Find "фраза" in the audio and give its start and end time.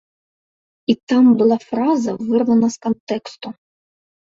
1.67-2.11